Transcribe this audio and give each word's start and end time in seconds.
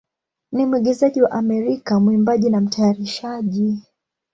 ni 0.51 0.65
mwigizaji 0.65 1.21
wa 1.21 1.31
Amerika, 1.31 1.99
mwimbaji, 1.99 2.49
na 2.49 2.61
mtayarishaji. 2.61 3.79